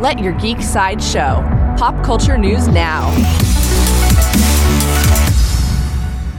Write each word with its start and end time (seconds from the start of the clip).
Let 0.00 0.18
your 0.18 0.32
geek 0.32 0.62
side 0.62 1.02
show. 1.02 1.44
Pop 1.76 2.02
culture 2.02 2.38
news 2.38 2.66
now. 2.68 3.10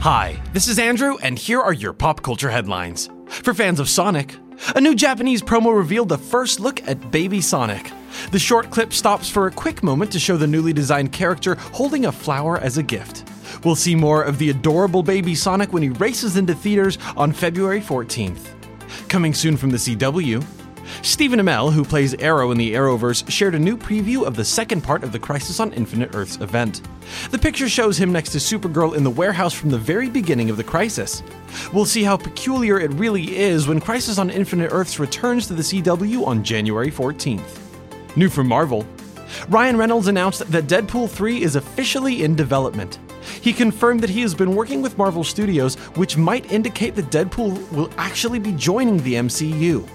Hi, 0.00 0.42
this 0.52 0.66
is 0.66 0.80
Andrew, 0.80 1.16
and 1.22 1.38
here 1.38 1.60
are 1.60 1.72
your 1.72 1.92
pop 1.92 2.22
culture 2.22 2.50
headlines. 2.50 3.08
For 3.28 3.54
fans 3.54 3.78
of 3.78 3.88
Sonic, 3.88 4.34
a 4.74 4.80
new 4.80 4.96
Japanese 4.96 5.42
promo 5.42 5.76
revealed 5.76 6.08
the 6.08 6.18
first 6.18 6.58
look 6.58 6.82
at 6.88 7.12
Baby 7.12 7.40
Sonic. 7.40 7.92
The 8.32 8.38
short 8.40 8.68
clip 8.72 8.92
stops 8.92 9.28
for 9.28 9.46
a 9.46 9.52
quick 9.52 9.84
moment 9.84 10.10
to 10.10 10.18
show 10.18 10.36
the 10.36 10.48
newly 10.48 10.72
designed 10.72 11.12
character 11.12 11.54
holding 11.54 12.06
a 12.06 12.10
flower 12.10 12.58
as 12.58 12.78
a 12.78 12.82
gift. 12.82 13.30
We'll 13.64 13.76
see 13.76 13.94
more 13.94 14.24
of 14.24 14.38
the 14.38 14.50
adorable 14.50 15.04
baby 15.04 15.36
Sonic 15.36 15.72
when 15.72 15.84
he 15.84 15.90
races 15.90 16.36
into 16.36 16.52
theaters 16.52 16.98
on 17.16 17.30
February 17.30 17.80
14th. 17.80 18.48
Coming 19.08 19.32
soon 19.32 19.56
from 19.56 19.70
the 19.70 19.76
CW, 19.76 20.44
Stephen 21.00 21.40
Amell, 21.40 21.72
who 21.72 21.84
plays 21.84 22.14
Arrow 22.14 22.50
in 22.50 22.58
the 22.58 22.74
Arrowverse, 22.74 23.28
shared 23.30 23.54
a 23.54 23.58
new 23.58 23.76
preview 23.76 24.24
of 24.26 24.36
the 24.36 24.44
second 24.44 24.82
part 24.82 25.02
of 25.02 25.12
the 25.12 25.18
Crisis 25.18 25.58
on 25.58 25.72
Infinite 25.72 26.14
Earths 26.14 26.36
event. 26.40 26.82
The 27.30 27.38
picture 27.38 27.68
shows 27.68 27.96
him 27.96 28.12
next 28.12 28.30
to 28.32 28.38
Supergirl 28.38 28.94
in 28.94 29.04
the 29.04 29.10
warehouse 29.10 29.54
from 29.54 29.70
the 29.70 29.78
very 29.78 30.08
beginning 30.08 30.50
of 30.50 30.56
the 30.56 30.64
crisis. 30.64 31.22
We'll 31.72 31.86
see 31.86 32.02
how 32.02 32.16
peculiar 32.16 32.78
it 32.78 32.92
really 32.92 33.36
is 33.36 33.66
when 33.66 33.80
Crisis 33.80 34.18
on 34.18 34.30
Infinite 34.30 34.70
Earths 34.72 34.98
returns 34.98 35.46
to 35.46 35.54
the 35.54 35.62
CW 35.62 36.26
on 36.26 36.44
January 36.44 36.90
14th. 36.90 37.58
New 38.16 38.28
from 38.28 38.46
Marvel 38.46 38.86
Ryan 39.48 39.76
Reynolds 39.76 40.08
announced 40.08 40.50
that 40.50 40.66
Deadpool 40.66 41.08
3 41.08 41.42
is 41.42 41.56
officially 41.56 42.22
in 42.22 42.34
development. 42.34 42.98
He 43.40 43.52
confirmed 43.52 44.00
that 44.00 44.10
he 44.10 44.20
has 44.22 44.34
been 44.34 44.54
working 44.54 44.82
with 44.82 44.98
Marvel 44.98 45.24
Studios, 45.24 45.76
which 45.96 46.16
might 46.16 46.52
indicate 46.52 46.94
that 46.96 47.10
Deadpool 47.10 47.70
will 47.72 47.90
actually 47.96 48.38
be 48.38 48.52
joining 48.52 48.98
the 48.98 49.14
MCU. 49.14 49.88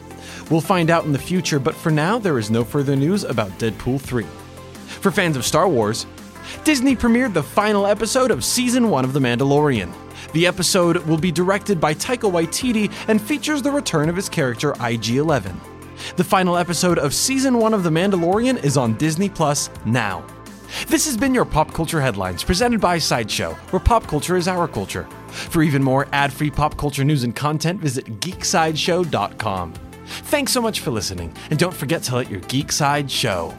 We'll 0.50 0.62
find 0.62 0.90
out 0.90 1.06
in 1.06 1.12
the 1.12 1.20
future, 1.20 1.60
but 1.60 1.76
for 1.76 1.92
now, 1.92 2.20
there 2.20 2.38
is 2.38 2.50
no 2.50 2.64
further 2.64 2.96
news 2.96 3.24
about 3.24 3.52
Deadpool 3.60 4.02
3. 4.02 4.26
For 5.02 5.12
fans 5.12 5.38
of 5.38 5.46
Star 5.46 5.68
Wars, 5.68 6.06
Disney 6.64 6.96
premiered 6.96 7.34
the 7.34 7.44
final 7.44 7.86
episode 7.86 8.32
of 8.32 8.44
Season 8.44 8.90
1 8.90 9.06
of 9.06 9.14
The 9.14 9.20
Mandalorian. 9.20 9.94
The 10.34 10.48
episode 10.48 10.98
will 11.06 11.18
be 11.18 11.32
directed 11.32 11.80
by 11.80 11.94
Taika 11.94 12.32
Waititi 12.32 12.92
and 13.08 13.22
features 13.22 13.62
the 13.62 13.72
return 13.72 14.10
of 14.10 14.16
his 14.16 14.30
character 14.30 14.74
IG 14.82 15.10
11. 15.18 15.60
The 16.16 16.24
final 16.24 16.58
episode 16.58 17.00
of 17.00 17.14
Season 17.14 17.58
1 17.58 17.74
of 17.74 17.84
The 17.84 17.90
Mandalorian 17.90 18.64
is 18.64 18.78
on 18.78 18.98
Disney 18.98 19.30
Plus 19.30 19.70
now. 19.86 20.26
This 20.88 21.06
has 21.06 21.18
been 21.18 21.34
your 21.34 21.46
Pop 21.46 21.74
Culture 21.74 22.02
Headlines, 22.02 22.44
presented 22.44 22.82
by 22.82 22.98
Sideshow, 22.98 23.54
where 23.72 23.80
pop 23.80 24.06
culture 24.06 24.36
is 24.36 24.48
our 24.48 24.68
culture. 24.68 25.08
For 25.30 25.64
even 25.64 25.84
more 25.84 26.08
ad 26.12 26.34
free 26.34 26.52
pop 26.52 26.78
culture 26.78 27.04
news 27.04 27.24
and 27.24 27.36
content, 27.36 27.80
visit 27.80 28.20
geeksideshow.com. 28.20 29.87
Thanks 30.08 30.52
so 30.52 30.62
much 30.62 30.80
for 30.80 30.92
listening, 30.92 31.34
and 31.50 31.60
don't 31.60 31.74
forget 31.74 32.04
to 32.04 32.16
let 32.16 32.30
your 32.30 32.42
geek 32.42 32.72
side 32.72 33.10
show. 33.10 33.54